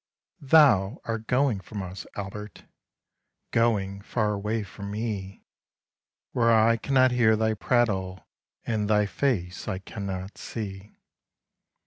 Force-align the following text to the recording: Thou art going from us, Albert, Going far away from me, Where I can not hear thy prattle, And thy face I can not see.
Thou 0.41 0.99
art 1.03 1.27
going 1.27 1.59
from 1.59 1.83
us, 1.83 2.07
Albert, 2.15 2.65
Going 3.51 4.01
far 4.01 4.33
away 4.33 4.63
from 4.63 4.89
me, 4.89 5.43
Where 6.31 6.51
I 6.51 6.77
can 6.77 6.95
not 6.95 7.11
hear 7.11 7.35
thy 7.35 7.53
prattle, 7.53 8.27
And 8.65 8.89
thy 8.89 9.05
face 9.05 9.67
I 9.67 9.77
can 9.77 10.07
not 10.07 10.39
see. 10.39 10.95